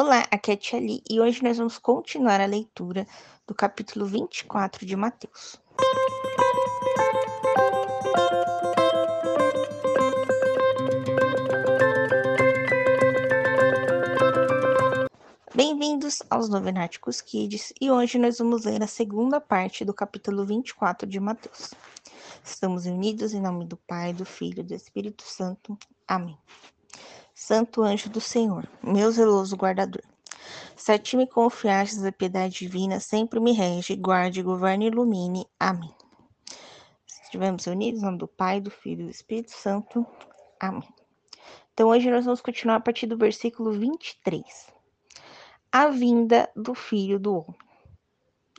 Olá, 0.00 0.24
aqui 0.30 0.52
é 0.52 0.54
a 0.54 0.56
Tia 0.56 0.78
Li, 0.78 1.02
e 1.10 1.20
hoje 1.20 1.42
nós 1.42 1.58
vamos 1.58 1.76
continuar 1.76 2.40
a 2.40 2.46
leitura 2.46 3.04
do 3.48 3.52
capítulo 3.52 4.06
24 4.06 4.86
de 4.86 4.94
Mateus. 4.94 5.60
Bem-vindos 15.52 16.22
aos 16.30 16.48
Novenáticos 16.48 17.20
Kids 17.20 17.72
e 17.80 17.90
hoje 17.90 18.20
nós 18.20 18.38
vamos 18.38 18.66
ler 18.66 18.80
a 18.80 18.86
segunda 18.86 19.40
parte 19.40 19.84
do 19.84 19.92
capítulo 19.92 20.46
24 20.46 21.08
de 21.08 21.18
Mateus. 21.18 21.74
Estamos 22.44 22.86
unidos 22.86 23.34
em 23.34 23.40
nome 23.40 23.64
do 23.64 23.76
Pai, 23.76 24.12
do 24.12 24.24
Filho 24.24 24.60
e 24.60 24.62
do 24.62 24.74
Espírito 24.74 25.24
Santo. 25.24 25.76
Amém. 26.06 26.38
Santo 27.48 27.80
anjo 27.80 28.10
do 28.10 28.20
Senhor, 28.20 28.68
meu 28.82 29.10
zeloso 29.10 29.56
guardador. 29.56 30.02
Se 30.76 30.92
a 30.92 30.98
ti 30.98 31.16
me 31.16 31.26
confiastes 31.26 32.04
a 32.04 32.12
piedade 32.12 32.58
divina, 32.58 33.00
sempre 33.00 33.40
me 33.40 33.52
rege, 33.52 33.96
guarde, 33.96 34.42
governe 34.42 34.84
e 34.84 34.88
ilumine. 34.88 35.46
Amém. 35.58 35.90
Estivemos 37.24 37.66
unidos 37.66 38.02
em 38.02 38.04
nome 38.04 38.18
do 38.18 38.28
Pai, 38.28 38.60
do 38.60 38.70
Filho 38.70 39.00
e 39.00 39.04
do 39.06 39.10
Espírito 39.10 39.52
Santo. 39.52 40.06
Amém. 40.60 40.86
Então, 41.72 41.88
hoje 41.88 42.10
nós 42.10 42.26
vamos 42.26 42.42
continuar 42.42 42.76
a 42.76 42.80
partir 42.80 43.06
do 43.06 43.16
versículo 43.16 43.72
23. 43.72 44.44
A 45.72 45.88
vinda 45.88 46.50
do 46.54 46.74
Filho 46.74 47.18
do 47.18 47.34
Homem. 47.34 47.56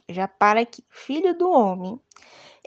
Já 0.09 0.27
para 0.27 0.61
aqui, 0.61 0.83
Filho 0.89 1.37
do 1.37 1.51
Homem 1.51 2.01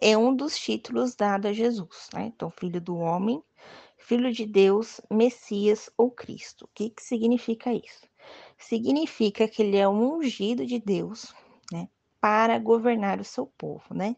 é 0.03 0.19
um 0.19 0.35
dos 0.35 0.59
títulos 0.59 1.15
dados 1.15 1.51
a 1.51 1.53
Jesus, 1.53 2.09
né? 2.13 2.33
Então, 2.35 2.51
Filho 2.51 2.81
do 2.81 2.97
Homem 2.97 3.43
Filho 4.03 4.33
de 4.33 4.45
Deus, 4.45 5.01
Messias 5.09 5.89
ou 5.97 6.11
Cristo. 6.11 6.65
O 6.65 6.69
que, 6.75 6.91
que 6.91 7.03
significa 7.03 7.73
isso? 7.73 8.07
Significa 8.59 9.49
que 9.49 9.63
ele 9.63 9.77
é 9.77 9.89
um 9.89 10.17
ungido 10.17 10.67
de 10.67 10.79
Deus, 10.79 11.33
né, 11.71 11.89
para 12.21 12.59
governar 12.59 13.21
o 13.21 13.25
seu 13.25 13.47
povo, 13.47 13.95
né? 13.95 14.17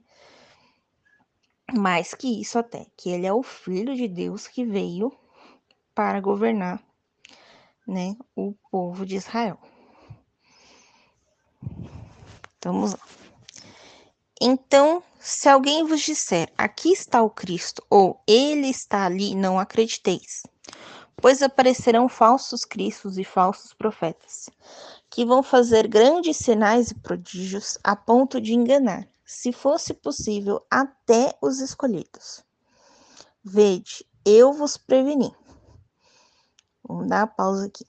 Mais 1.72 2.14
que 2.14 2.40
isso 2.40 2.58
até, 2.58 2.86
que 2.96 3.10
ele 3.10 3.26
é 3.26 3.32
o 3.32 3.42
filho 3.42 3.94
de 3.94 4.08
Deus 4.08 4.46
que 4.46 4.64
veio 4.64 5.12
para 5.94 6.20
governar, 6.20 6.82
né, 7.86 8.16
o 8.34 8.54
povo 8.70 9.04
de 9.06 9.16
Israel. 9.16 9.58
Vamos 12.62 12.92
lá. 12.92 13.23
Então, 14.40 15.02
se 15.20 15.48
alguém 15.48 15.86
vos 15.86 16.00
disser, 16.00 16.52
aqui 16.58 16.92
está 16.92 17.22
o 17.22 17.30
Cristo, 17.30 17.82
ou 17.88 18.20
ele 18.26 18.68
está 18.68 19.06
ali, 19.06 19.34
não 19.34 19.58
acrediteis. 19.58 20.42
Pois 21.16 21.42
aparecerão 21.42 22.08
falsos 22.08 22.64
cristos 22.64 23.16
e 23.16 23.24
falsos 23.24 23.72
profetas, 23.72 24.50
que 25.08 25.24
vão 25.24 25.42
fazer 25.42 25.86
grandes 25.86 26.36
sinais 26.36 26.90
e 26.90 26.94
prodígios 26.94 27.78
a 27.84 27.94
ponto 27.94 28.40
de 28.40 28.52
enganar, 28.52 29.06
se 29.24 29.52
fosse 29.52 29.94
possível, 29.94 30.60
até 30.70 31.36
os 31.40 31.60
escolhidos. 31.60 32.44
Vede, 33.42 34.04
eu 34.24 34.52
vos 34.52 34.76
preveni. 34.76 35.34
Vamos 36.86 37.08
dar 37.08 37.22
a 37.22 37.26
pausa 37.26 37.66
aqui. 37.66 37.84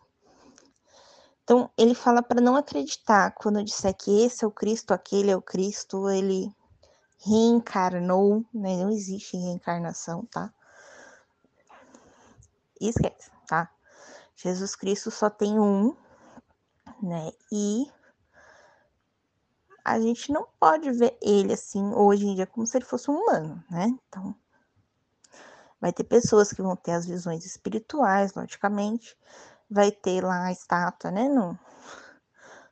Então, 1.46 1.70
ele 1.78 1.94
fala 1.94 2.24
para 2.24 2.42
não 2.42 2.56
acreditar 2.56 3.30
quando 3.36 3.64
disser 3.64 3.96
que 3.96 4.26
esse 4.26 4.44
é 4.44 4.48
o 4.48 4.52
Cristo, 4.52 4.96
aquele 4.96 5.30
é 5.30 5.38
o 5.38 5.42
Cristo, 5.44 6.10
ele 6.10 6.52
reencarnou, 7.24 8.44
né? 8.52 8.78
Não 8.78 8.90
existe 8.90 9.38
reencarnação, 9.38 10.26
tá? 10.26 10.52
Esquece, 12.82 13.30
tá? 13.48 13.72
Jesus 14.36 14.76
Cristo 14.76 15.12
só 15.12 15.30
tem 15.30 15.60
um, 15.60 15.96
né? 17.00 17.32
E 17.52 17.92
a 19.84 20.00
gente 20.00 20.32
não 20.32 20.48
pode 20.60 20.92
ver 20.92 21.16
ele 21.22 21.54
assim 21.54 21.94
hoje 21.94 22.26
em 22.26 22.34
dia 22.34 22.48
como 22.48 22.66
se 22.66 22.76
ele 22.76 22.86
fosse 22.86 23.12
um 23.12 23.20
humano, 23.20 23.64
né? 23.70 23.96
Então, 24.10 24.36
vai 25.80 25.94
ter 25.94 26.06
pessoas 26.06 26.52
que 26.52 26.64
vão 26.64 26.76
ter 26.76 26.94
as 26.94 27.06
visões 27.06 27.46
espirituais, 27.46 28.34
logicamente, 28.34 29.16
vai 29.70 29.92
ter 29.92 30.24
lá 30.24 30.46
a 30.46 30.52
estátua, 30.52 31.12
né? 31.12 31.28
No, 31.28 31.58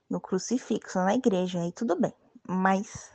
no 0.09 0.20
crucifixo, 0.20 1.00
na 1.00 1.16
igreja, 1.16 1.62
aí 1.62 1.72
tudo 1.72 2.00
bem. 2.00 2.14
Mas 2.48 3.12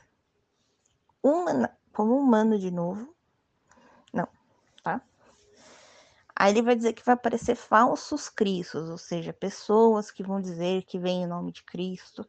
humana, 1.23 1.77
como 1.93 2.17
humano 2.17 2.57
de 2.57 2.71
novo. 2.71 3.13
Não, 4.13 4.27
tá? 4.83 5.01
Aí 6.35 6.51
ele 6.51 6.61
vai 6.61 6.75
dizer 6.75 6.93
que 6.93 7.05
vai 7.05 7.13
aparecer 7.13 7.55
falsos 7.55 8.29
cristos, 8.29 8.89
ou 8.89 8.97
seja, 8.97 9.33
pessoas 9.33 10.09
que 10.09 10.23
vão 10.23 10.39
dizer 10.39 10.83
que 10.83 10.97
vem 10.97 11.23
em 11.23 11.27
nome 11.27 11.51
de 11.51 11.63
Cristo 11.63 12.25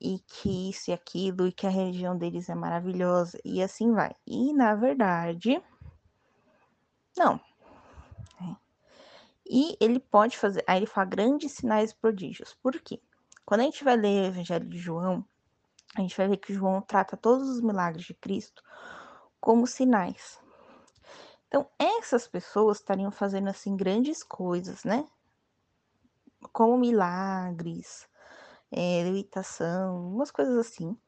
e 0.00 0.18
que 0.18 0.70
isso 0.70 0.90
e 0.90 0.92
aquilo 0.92 1.46
e 1.46 1.52
que 1.52 1.66
a 1.66 1.70
religião 1.70 2.16
deles 2.16 2.50
é 2.50 2.54
maravilhosa 2.54 3.40
e 3.44 3.62
assim 3.62 3.92
vai. 3.92 4.14
E 4.26 4.52
na 4.52 4.74
verdade, 4.74 5.62
não. 7.16 7.40
E 9.48 9.76
ele 9.80 10.00
pode 10.00 10.36
fazer, 10.36 10.64
aí 10.66 10.78
ele 10.78 10.86
fala 10.86 11.06
grandes 11.06 11.52
sinais 11.52 11.92
e 11.92 11.96
prodígios. 11.96 12.54
Por 12.54 12.80
quê? 12.80 13.00
Quando 13.44 13.60
a 13.60 13.64
gente 13.64 13.84
vai 13.84 13.96
ler 13.96 14.22
o 14.22 14.26
Evangelho 14.26 14.68
de 14.68 14.76
João, 14.76 15.24
a 15.96 16.00
gente 16.00 16.16
vai 16.16 16.28
ver 16.28 16.36
que 16.38 16.52
João 16.52 16.82
trata 16.82 17.16
todos 17.16 17.48
os 17.48 17.60
milagres 17.60 18.04
de 18.04 18.14
Cristo 18.14 18.62
como 19.40 19.66
sinais. 19.66 20.40
Então, 21.46 21.70
essas 21.78 22.26
pessoas 22.26 22.78
estariam 22.78 23.10
fazendo 23.12 23.48
assim 23.48 23.76
grandes 23.76 24.22
coisas, 24.22 24.82
né? 24.82 25.06
Como 26.52 26.76
milagres, 26.76 28.08
é, 28.70 29.04
levitação, 29.04 30.08
umas 30.08 30.32
coisas 30.32 30.58
assim. 30.58 30.98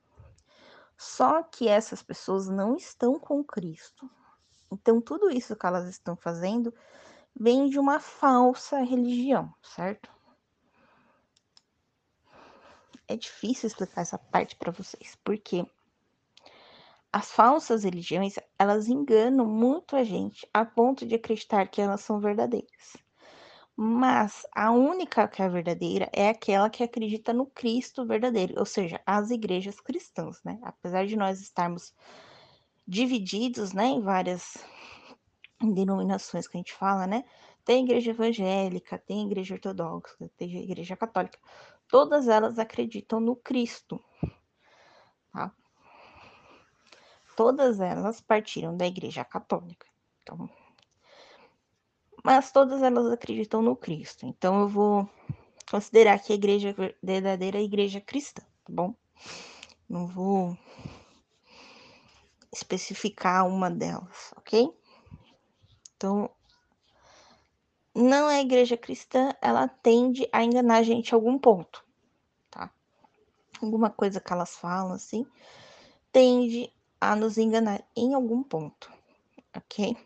Só 0.97 1.43
que 1.43 1.69
essas 1.69 2.03
pessoas 2.03 2.49
não 2.49 2.77
estão 2.77 3.19
com 3.19 3.43
Cristo. 3.43 4.09
Então, 4.71 5.01
tudo 5.01 5.31
isso 5.31 5.57
que 5.57 5.67
elas 5.67 5.89
estão 5.89 6.17
fazendo 6.17 6.73
vem 7.39 7.69
de 7.69 7.79
uma 7.79 8.01
falsa 8.01 8.81
religião, 8.81 9.55
certo? 9.63 10.11
é 13.09 13.17
difícil 13.17 13.67
explicar 13.67 14.03
essa 14.03 14.19
parte 14.19 14.55
para 14.55 14.71
vocês, 14.71 15.17
porque 15.25 15.67
as 17.11 17.33
falsas 17.33 17.85
religiões, 17.85 18.35
elas 18.59 18.87
enganam 18.87 19.47
muito 19.47 19.97
a 19.97 20.05
gente 20.05 20.47
a 20.53 20.65
ponto 20.65 21.07
de 21.07 21.15
acreditar 21.15 21.67
que 21.67 21.81
elas 21.81 22.03
são 22.03 22.21
verdadeiras. 22.21 22.97
Mas 23.75 24.47
a 24.55 24.71
única 24.73 25.27
que 25.27 25.41
é 25.41 25.49
verdadeira 25.49 26.11
é 26.13 26.29
aquela 26.29 26.69
que 26.69 26.83
acredita 26.83 27.33
no 27.33 27.47
Cristo 27.47 28.05
verdadeiro, 28.05 28.55
ou 28.59 28.67
seja, 28.67 29.01
as 29.07 29.31
igrejas 29.31 29.81
cristãs, 29.81 30.43
né? 30.45 30.59
Apesar 30.63 31.07
de 31.07 31.17
nós 31.17 31.41
estarmos 31.41 31.95
divididos, 32.87 33.73
né, 33.73 33.87
em 33.87 34.01
várias 34.01 34.57
denominações 35.61 36.47
que 36.47 36.57
a 36.57 36.61
gente 36.61 36.73
fala, 36.73 37.07
né? 37.07 37.25
Tem 37.65 37.85
igreja 37.85 38.11
evangélica, 38.11 38.99
tem 38.99 39.27
igreja 39.27 39.55
ortodoxa, 39.55 40.31
tem 40.37 40.57
igreja 40.57 40.97
católica 40.97 41.39
todas 41.89 42.29
elas 42.29 42.59
acreditam 42.59 43.19
no 43.19 43.35
Cristo. 43.35 44.03
Tá? 45.33 45.53
Todas 47.35 47.81
elas 47.81 48.21
partiram 48.21 48.77
da 48.77 48.87
Igreja 48.87 49.25
Católica. 49.25 49.87
Então, 50.23 50.49
mas 52.23 52.53
todas 52.53 52.83
elas 52.83 53.11
acreditam 53.11 53.63
no 53.63 53.75
Cristo. 53.75 54.27
Então 54.27 54.61
eu 54.61 54.69
vou 54.69 55.09
considerar 55.71 56.19
que 56.19 56.33
a 56.33 56.37
igreja 56.37 56.75
verdadeira 57.03 57.59
é 57.59 57.61
a 57.61 57.65
igreja 57.65 58.01
cristã, 58.01 58.43
tá 58.43 58.73
bom? 58.73 58.95
Não 59.89 60.07
vou 60.07 60.57
especificar 62.53 63.47
uma 63.47 63.71
delas, 63.71 64.33
ok? 64.37 64.75
Então, 65.99 66.31
não 67.93 68.31
é 68.31 68.41
igreja 68.41 68.77
cristã, 68.77 69.33
ela 69.43 69.67
tende 69.67 70.29
a 70.33 70.45
enganar 70.45 70.77
a 70.77 70.83
gente 70.85 71.11
em 71.11 71.15
algum 71.17 71.37
ponto, 71.37 71.85
tá? 72.49 72.71
Alguma 73.61 73.91
coisa 73.91 74.21
que 74.21 74.33
elas 74.33 74.55
falam, 74.55 74.93
assim, 74.93 75.27
tende 76.13 76.73
a 77.01 77.17
nos 77.17 77.37
enganar 77.37 77.85
em 77.97 78.15
algum 78.15 78.45
ponto, 78.45 78.93
ok? 79.57 79.97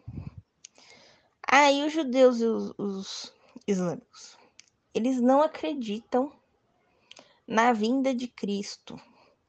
Aí 1.46 1.84
os 1.84 1.92
judeus 1.92 2.40
e 2.40 2.46
os, 2.46 2.72
os 2.78 3.34
islâmicos, 3.68 4.38
eles 4.94 5.20
não 5.20 5.42
acreditam 5.42 6.32
na 7.46 7.74
vinda 7.74 8.14
de 8.14 8.28
Cristo 8.28 8.98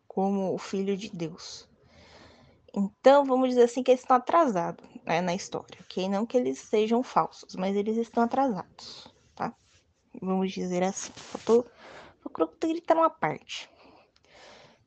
como 0.10 0.54
o 0.54 0.58
Filho 0.58 0.98
de 0.98 1.10
Deus. 1.10 1.70
Então, 2.74 3.24
vamos 3.24 3.48
dizer 3.48 3.64
assim 3.64 3.82
que 3.82 3.92
eles 3.92 4.02
estão 4.02 4.18
atrasados 4.18 4.93
né, 5.06 5.22
na 5.22 5.34
história, 5.34 5.78
ok? 5.82 6.08
Não 6.10 6.26
que 6.26 6.38
eles 6.38 6.60
sejam 6.60 7.04
falsos, 7.04 7.56
mas 7.56 7.76
eles 7.76 7.98
estão 7.98 8.24
atrasados, 8.24 9.08
tá? 9.36 9.54
Vamos 10.22 10.52
dizer 10.52 10.84
assim. 10.84 11.12
Faltou, 11.14 11.66
vou 12.24 12.50
gritar 12.60 12.96
uma 12.96 13.10
parte, 13.10 13.70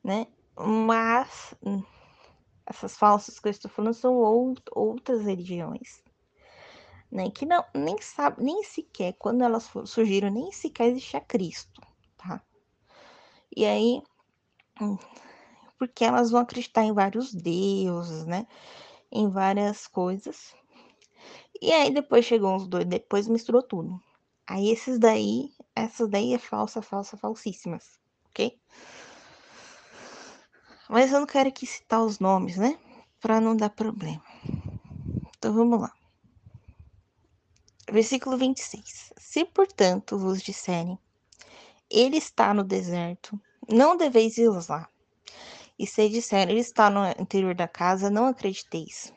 né? 0.03 0.27
Mas 0.55 1.53
hum, 1.63 1.83
essas 2.65 2.97
falsas 2.97 3.39
que 3.39 3.47
eu 3.47 3.51
estou 3.51 3.69
falando 3.69 3.93
são 3.93 4.15
out 4.25 4.61
outras 4.71 5.23
religiões, 5.23 6.03
né? 7.11 7.29
Que 7.29 7.45
não, 7.45 7.63
nem 7.73 8.01
sabe, 8.01 8.43
nem 8.43 8.63
sequer, 8.63 9.13
quando 9.13 9.43
elas 9.43 9.69
surgiram, 9.85 10.29
nem 10.29 10.51
sequer 10.51 10.87
existia 10.87 11.21
Cristo, 11.21 11.81
tá? 12.17 12.41
E 13.55 13.65
aí, 13.65 14.01
hum, 14.81 14.97
porque 15.77 16.03
elas 16.03 16.31
vão 16.31 16.41
acreditar 16.41 16.83
em 16.83 16.93
vários 16.93 17.33
deuses, 17.33 18.25
né? 18.25 18.47
Em 19.11 19.29
várias 19.29 19.87
coisas. 19.87 20.53
E 21.61 21.71
aí 21.71 21.91
depois 21.91 22.25
chegou 22.25 22.55
uns 22.55 22.67
dois, 22.67 22.85
depois 22.85 23.27
misturou 23.27 23.63
tudo. 23.63 24.01
Aí 24.45 24.69
esses 24.69 24.99
daí, 24.99 25.51
essas 25.75 26.09
daí 26.09 26.33
é 26.33 26.37
falsa, 26.37 26.81
falsa, 26.81 27.17
falsíssimas, 27.17 27.99
ok? 28.29 28.57
Mas 30.89 31.11
eu 31.11 31.19
não 31.19 31.27
quero 31.27 31.49
aqui 31.49 31.65
citar 31.65 32.01
os 32.01 32.19
nomes, 32.19 32.57
né? 32.57 32.79
Para 33.19 33.41
não 33.41 33.55
dar 33.55 33.69
problema. 33.69 34.23
Então 35.37 35.53
vamos 35.53 35.81
lá. 35.81 35.91
Versículo 37.91 38.37
26. 38.37 39.13
Se, 39.17 39.45
portanto, 39.45 40.17
vos 40.17 40.41
disserem, 40.41 40.97
ele 41.89 42.17
está 42.17 42.53
no 42.53 42.63
deserto, 42.63 43.39
não 43.69 43.97
deveis 43.97 44.37
ir 44.37 44.49
lá. 44.69 44.89
E 45.77 45.85
se 45.85 46.09
disserem, 46.09 46.53
ele 46.53 46.61
está 46.61 46.89
no 46.89 47.05
interior 47.21 47.53
da 47.53 47.67
casa, 47.67 48.09
não 48.09 48.25
acrediteis. 48.25 49.13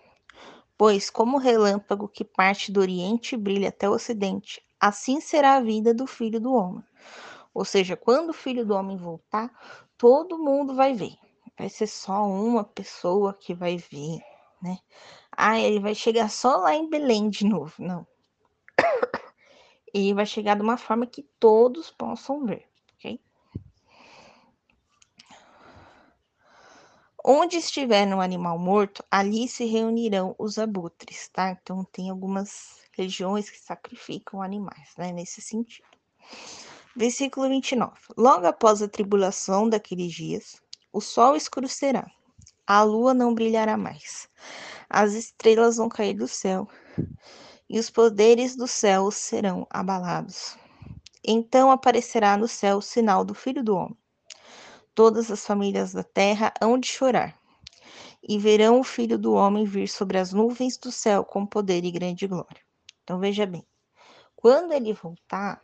Pois, 0.77 1.11
como 1.11 1.37
o 1.37 1.41
relâmpago 1.41 2.09
que 2.09 2.25
parte 2.25 2.71
do 2.73 2.81
oriente 2.81 3.35
e 3.35 3.39
brilha 3.39 3.69
até 3.69 3.89
o 3.89 3.93
ocidente, 3.93 4.62
assim 4.79 5.21
será 5.21 5.55
a 5.55 5.61
vida 5.61 5.93
do 5.93 6.07
filho 6.07 6.41
do 6.41 6.53
homem. 6.53 6.85
Ou 7.53 7.65
seja, 7.65 7.97
quando 7.97 8.31
o 8.31 8.35
filho 8.35 8.65
do 8.65 8.75
homem 8.75 8.97
voltar, 8.97 9.51
todo 9.99 10.39
mundo 10.39 10.75
vai 10.75 10.95
ver. 10.95 11.15
Vai 11.59 11.69
ser 11.69 11.87
só 11.87 12.25
uma 12.27 12.65
pessoa 12.65 13.35
que 13.35 13.55
vai 13.55 13.77
ver, 13.77 14.21
né? 14.63 14.79
Ah, 15.33 15.59
ele 15.59 15.81
vai 15.81 15.95
chegar 15.95 16.31
só 16.31 16.56
lá 16.56 16.75
em 16.75 16.89
Belém 16.89 17.29
de 17.29 17.45
novo. 17.45 17.75
Não 17.79 18.06
e 19.93 20.13
vai 20.15 20.27
chegar 20.27 20.56
de 20.56 20.63
uma 20.63 20.77
forma 20.77 21.06
que 21.06 21.23
todos 21.39 21.91
possam 21.91 22.45
ver, 22.45 22.67
ok? 22.95 23.21
Onde 27.25 27.56
estiver 27.56 28.06
um 28.08 28.20
animal 28.20 28.58
morto, 28.58 29.05
ali 29.11 29.46
se 29.46 29.64
reunirão 29.64 30.34
os 30.38 30.58
abutres, 30.58 31.28
tá? 31.28 31.50
Então 31.50 31.84
tem 31.93 32.08
algumas 32.08 32.81
regiões 32.93 33.50
que 33.50 33.58
sacrificam 33.58 34.40
animais, 34.40 34.94
né? 34.96 35.12
Nesse 35.12 35.43
sentido. 35.43 35.88
Versículo 36.96 37.49
29. 37.49 37.93
Logo 38.17 38.46
após 38.46 38.82
a 38.82 38.88
tribulação 38.88 39.69
daqueles 39.69 40.12
dias, 40.12 40.62
o 40.93 41.00
sol 41.00 41.37
escurecerá, 41.37 42.11
a 42.67 42.82
lua 42.82 43.14
não 43.14 43.34
brilhará 43.34 43.76
mais, 43.76 44.28
as 44.88 45.12
estrelas 45.12 45.76
vão 45.76 45.88
cair 45.88 46.14
do 46.14 46.26
céu 46.26 46.67
e 47.69 47.78
os 47.78 47.88
poderes 47.88 48.56
do 48.56 48.67
céu 48.67 49.11
serão 49.11 49.67
abalados. 49.70 50.56
Então 51.22 51.70
aparecerá 51.70 52.37
no 52.37 52.49
céu 52.49 52.78
o 52.78 52.82
sinal 52.82 53.25
do 53.25 53.34
Filho 53.34 53.62
do 53.62 53.76
Homem. 53.76 54.00
Todas 54.95 55.31
as 55.31 55.45
famílias 55.45 55.93
da 55.93 56.03
terra 56.03 56.53
hão 56.61 56.79
de 56.79 56.89
chorar, 56.89 57.39
e 58.23 58.39
verão 58.39 58.81
o 58.81 58.85
Filho 58.85 59.19
do 59.19 59.33
Homem 59.33 59.65
vir 59.65 59.89
sobre 59.89 60.19
as 60.19 60.33
nuvens 60.33 60.77
do 60.77 60.93
céu 60.93 61.25
com 61.25 61.47
poder 61.47 61.85
e 61.85 61.91
grande 61.91 62.27
glória. 62.27 62.61
Então 63.03 63.19
veja 63.19 63.47
bem, 63.47 63.67
quando 64.37 64.73
ele 64.73 64.93
voltar, 64.93 65.61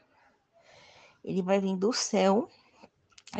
ele 1.25 1.43
vai 1.43 1.61
vir 1.61 1.77
do 1.77 1.93
céu 1.93 2.49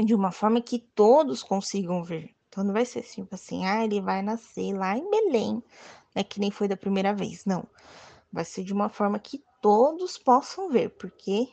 de 0.05 0.15
uma 0.15 0.31
forma 0.33 0.61
que 0.61 0.79
todos 0.79 1.43
consigam 1.43 2.03
ver. 2.03 2.35
Então 2.49 2.65
não 2.65 2.73
vai 2.73 2.85
ser 2.85 3.03
tipo 3.03 3.35
assim, 3.35 3.67
ah, 3.67 3.85
ele 3.85 4.01
vai 4.01 4.23
nascer 4.23 4.73
lá 4.73 4.97
em 4.97 5.11
Belém, 5.11 5.63
né, 6.15 6.25
que 6.25 6.41
nem 6.41 6.51
foi 6.51 6.69
da 6.69 6.77
primeira 6.77 7.15
vez. 7.15 7.45
Não. 7.45 7.67
Vai 8.33 8.45
ser 8.45 8.65
de 8.65 8.73
uma 8.73 8.89
forma 8.89 9.19
que 9.19 9.43
todos 9.61 10.19
possam 10.19 10.69
ver, 10.69 10.91
porque 10.91 11.49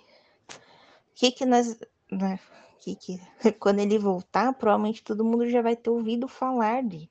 que 1.16 1.32
que 1.32 1.46
nós, 1.46 1.78
né, 2.14 2.40
que 2.80 2.96
que 2.96 3.22
quando 3.60 3.80
ele 3.80 3.98
voltar, 3.98 4.54
provavelmente 4.54 5.04
todo 5.04 5.24
mundo 5.24 5.50
já 5.50 5.62
vai 5.62 5.76
ter 5.76 5.90
ouvido 5.90 6.28
falar 6.28 6.84
dele, 6.84 7.10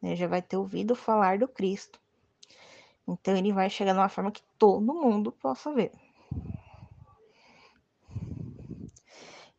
né? 0.00 0.14
Já 0.16 0.26
vai 0.26 0.42
ter 0.42 0.56
ouvido 0.56 0.94
falar 0.94 1.38
do 1.38 1.48
Cristo. 1.48 2.00
Então 3.06 3.36
ele 3.36 3.52
vai 3.52 3.68
chegar 3.68 3.92
de 3.92 3.98
uma 3.98 4.08
forma 4.08 4.30
que 4.30 4.42
todo 4.58 4.94
mundo 4.94 5.30
possa 5.30 5.72
ver. 5.72 5.92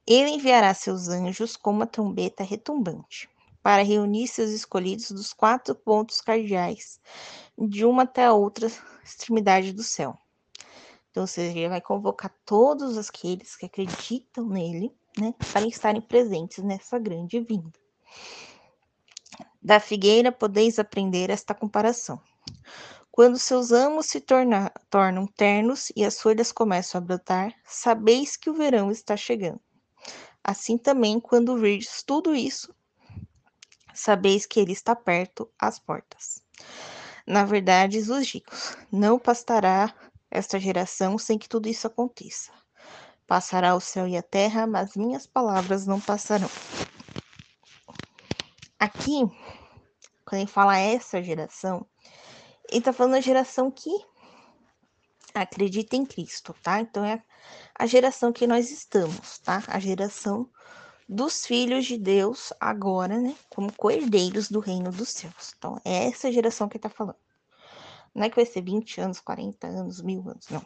Ele 0.07 0.29
enviará 0.29 0.73
seus 0.73 1.07
anjos 1.07 1.55
como 1.55 1.79
uma 1.79 1.87
trombeta 1.87 2.43
retumbante, 2.43 3.27
para 3.63 3.81
reunir 3.81 4.27
seus 4.27 4.51
escolhidos 4.51 5.09
dos 5.09 5.33
quatro 5.33 5.73
pontos 5.73 6.21
cardeais, 6.21 6.99
de 7.57 7.83
uma 7.83 8.03
até 8.03 8.25
a 8.25 8.33
outra 8.33 8.67
extremidade 9.03 9.73
do 9.73 9.81
céu. 9.81 10.15
Então, 11.15 11.23
ou 11.23 11.27
seja, 11.27 11.57
ele 11.57 11.69
vai 11.69 11.79
convocar 11.79 12.29
todos 12.45 12.97
aqueles 12.97 13.56
que 13.56 13.67
acreditam 13.67 14.50
nele, 14.50 14.94
né, 15.17 15.33
para 15.50 15.65
estarem 15.65 16.01
presentes 16.01 16.62
nessa 16.62 17.00
grande 17.00 17.39
vinda. 17.39 17.71
Da 19.62 19.79
figueira 19.79 20.29
podeis 20.29 20.77
aprender 20.77 21.29
esta 21.29 21.56
comparação. 21.56 22.21
Quando 23.09 23.39
seus 23.39 23.71
amos 23.71 24.07
se 24.07 24.19
torna, 24.19 24.69
tornam 24.89 25.25
ternos 25.25 25.89
e 25.95 26.03
as 26.03 26.19
folhas 26.19 26.51
começam 26.51 27.00
a 27.00 27.01
brotar, 27.01 27.56
sabeis 27.63 28.35
que 28.35 28.50
o 28.50 28.53
verão 28.53 28.91
está 28.91 29.15
chegando. 29.15 29.62
Assim 30.44 30.77
também, 30.77 31.17
quando 31.17 31.57
virdes 31.57 32.03
tudo 32.03 32.35
isso, 32.35 32.75
sabeis 33.94 34.45
que 34.45 34.59
ele 34.59 34.73
está 34.73 34.94
perto 34.94 35.50
às 35.57 35.79
portas. 35.79 36.44
Na 37.25 37.45
verdade, 37.45 38.00
os 38.00 38.27
digo, 38.27 38.51
não 38.91 39.17
pastará 39.17 39.95
esta 40.35 40.59
geração 40.59 41.17
sem 41.17 41.37
que 41.37 41.49
tudo 41.49 41.67
isso 41.67 41.87
aconteça. 41.87 42.51
Passará 43.25 43.75
o 43.75 43.79
céu 43.79 44.07
e 44.07 44.15
a 44.17 44.21
terra, 44.21 44.67
mas 44.67 44.95
minhas 44.95 45.25
palavras 45.25 45.87
não 45.87 45.99
passarão. 45.99 46.49
Aqui, 48.79 49.21
quando 50.25 50.41
ele 50.41 50.51
fala 50.51 50.77
essa 50.77 51.23
geração, 51.23 51.85
ele 52.69 52.79
está 52.79 52.93
falando 52.93 53.15
a 53.15 53.21
geração 53.21 53.71
que 53.71 53.91
acredita 55.33 55.95
em 55.95 56.05
Cristo, 56.05 56.55
tá? 56.61 56.79
Então 56.79 57.03
é 57.03 57.21
a 57.77 57.85
geração 57.85 58.31
que 58.31 58.45
nós 58.45 58.71
estamos, 58.71 59.39
tá? 59.39 59.63
A 59.67 59.79
geração 59.79 60.49
dos 61.07 61.45
filhos 61.45 61.85
de 61.85 61.97
Deus 61.97 62.51
agora, 62.59 63.19
né, 63.19 63.35
como 63.49 63.71
cordeiros 63.73 64.49
do 64.49 64.59
reino 64.59 64.91
dos 64.91 65.09
céus. 65.09 65.53
Então, 65.57 65.79
é 65.85 66.07
essa 66.07 66.31
geração 66.31 66.67
que 66.67 66.77
está 66.77 66.89
falando. 66.89 67.25
Não 68.15 68.23
é 68.23 68.29
que 68.29 68.38
vai 68.38 68.45
ser 68.45 68.62
20 68.62 69.01
anos, 69.01 69.19
40 69.19 69.67
anos, 69.67 70.01
mil 70.01 70.21
anos, 70.29 70.47
não. 70.50 70.65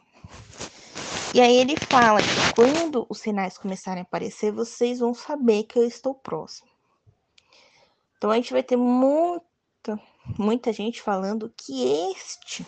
E 1.33 1.41
aí 1.41 1.57
ele 1.57 1.75
fala 1.75 2.21
que 2.21 2.53
quando 2.55 3.07
os 3.09 3.19
sinais 3.19 3.57
começarem 3.57 4.01
a 4.01 4.03
aparecer, 4.03 4.51
vocês 4.51 4.99
vão 4.99 5.13
saber 5.15 5.63
que 5.63 5.79
eu 5.79 5.83
estou 5.83 6.13
próximo. 6.13 6.69
Então 8.17 8.29
a 8.29 8.35
gente 8.35 8.53
vai 8.53 8.61
ter 8.61 8.75
muita, 8.75 9.99
muita 10.37 10.71
gente 10.71 11.01
falando 11.01 11.51
que 11.57 12.11
este 12.11 12.65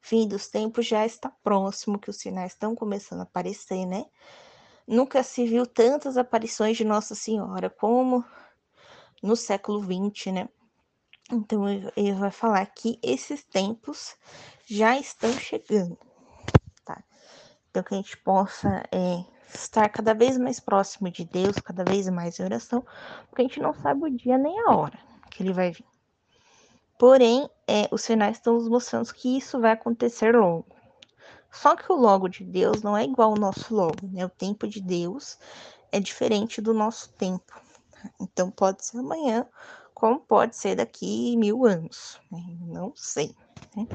fim 0.00 0.26
dos 0.26 0.48
tempos 0.48 0.86
já 0.86 1.04
está 1.04 1.28
próximo, 1.28 1.98
que 1.98 2.08
os 2.08 2.16
sinais 2.16 2.52
estão 2.52 2.74
começando 2.74 3.20
a 3.20 3.24
aparecer, 3.24 3.84
né? 3.84 4.06
Nunca 4.86 5.22
se 5.22 5.44
viu 5.46 5.66
tantas 5.66 6.16
aparições 6.16 6.76
de 6.76 6.84
Nossa 6.84 7.14
Senhora 7.14 7.68
como 7.68 8.24
no 9.22 9.36
século 9.36 9.82
XX, 9.82 10.32
né? 10.32 10.48
Então 11.30 11.68
ele 11.68 12.12
vai 12.12 12.30
falar 12.30 12.66
que 12.66 12.98
esses 13.02 13.44
tempos 13.44 14.16
já 14.66 14.98
estão 14.98 15.32
chegando, 15.32 15.96
tá? 16.84 17.02
Então 17.70 17.82
que 17.82 17.94
a 17.94 17.96
gente 17.96 18.16
possa 18.18 18.82
é, 18.90 19.24
estar 19.54 19.88
cada 19.88 20.12
vez 20.12 20.36
mais 20.36 20.58
próximo 20.58 21.10
de 21.10 21.24
Deus, 21.24 21.60
cada 21.60 21.84
vez 21.84 22.08
mais 22.08 22.38
em 22.38 22.44
oração, 22.44 22.84
porque 23.28 23.42
a 23.42 23.44
gente 23.44 23.60
não 23.60 23.72
sabe 23.74 24.04
o 24.04 24.10
dia 24.10 24.36
nem 24.36 24.58
a 24.66 24.74
hora 24.74 24.98
que 25.30 25.42
ele 25.42 25.52
vai 25.52 25.70
vir. 25.70 25.84
Porém, 26.98 27.48
é, 27.66 27.88
os 27.90 28.02
sinais 28.02 28.36
estão 28.36 28.54
nos 28.54 28.68
mostrando 28.68 29.14
que 29.14 29.38
isso 29.38 29.58
vai 29.60 29.72
acontecer 29.72 30.36
logo. 30.36 30.66
Só 31.50 31.74
que 31.74 31.90
o 31.90 31.96
logo 31.96 32.28
de 32.28 32.44
Deus 32.44 32.82
não 32.82 32.96
é 32.96 33.04
igual 33.04 33.30
ao 33.30 33.38
nosso 33.38 33.74
logo, 33.74 34.06
né? 34.12 34.24
O 34.24 34.28
tempo 34.28 34.68
de 34.68 34.80
Deus 34.80 35.38
é 35.90 35.98
diferente 35.98 36.60
do 36.60 36.74
nosso 36.74 37.10
tempo. 37.14 37.60
Então 38.20 38.50
pode 38.50 38.84
ser 38.84 38.98
amanhã, 38.98 39.46
como 40.00 40.18
pode 40.18 40.56
ser 40.56 40.76
daqui 40.76 41.36
mil 41.36 41.66
anos, 41.66 42.18
né? 42.32 42.42
não 42.62 42.90
sei. 42.96 43.36
Né? 43.76 43.86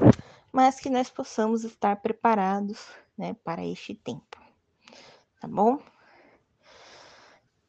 Mas 0.52 0.78
que 0.78 0.88
nós 0.88 1.10
possamos 1.10 1.64
estar 1.64 1.96
preparados 1.96 2.86
né, 3.18 3.34
para 3.42 3.66
este 3.66 3.92
tempo. 3.92 4.40
Tá 5.40 5.48
bom? 5.48 5.80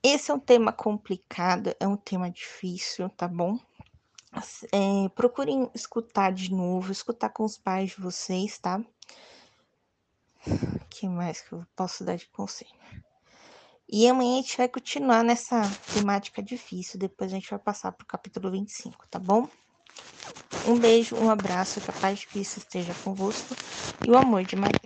Esse 0.04 0.30
é 0.30 0.36
um 0.36 0.40
tema 0.40 0.72
complicado, 0.72 1.76
é 1.80 1.88
um 1.88 1.98
tema 1.98 2.30
difícil, 2.30 3.10
tá 3.10 3.28
bom? 3.28 3.60
É, 4.72 5.10
procurem 5.16 5.72
escutar 5.74 6.32
de 6.32 6.54
novo, 6.54 6.92
escutar 6.92 7.30
com 7.30 7.44
os 7.44 7.58
pais 7.58 7.90
de 7.90 8.02
vocês, 8.02 8.60
tá? 8.60 8.80
que 10.92 11.10
mais 11.10 11.42
que 11.42 11.54
eu 11.54 11.66
posso 11.76 12.04
dar 12.04 12.16
de 12.16 12.28
conselho? 12.28 12.72
E 13.90 14.08
amanhã 14.08 14.34
a 14.34 14.42
gente 14.42 14.58
vai 14.58 14.68
continuar 14.68 15.24
nessa 15.24 15.62
temática 15.94 16.44
difícil, 16.44 17.00
depois 17.00 17.32
a 17.32 17.36
gente 17.36 17.50
vai 17.50 17.60
passar 17.60 17.92
para 17.94 18.04
o 18.04 18.08
capítulo 18.08 18.52
25, 18.52 19.08
tá 19.10 19.18
bom? 19.18 19.48
Um 20.68 20.78
beijo, 20.78 21.16
um 21.16 21.30
abraço, 21.30 21.80
que 21.80 21.90
a 21.90 21.94
paz 21.94 22.20
de 22.20 22.28
Cristo 22.28 22.58
esteja 22.58 22.94
convosco 23.04 23.56
e 24.06 24.12
o 24.12 24.18
amor 24.18 24.44
de 24.44 24.58
Maria. 24.58 24.77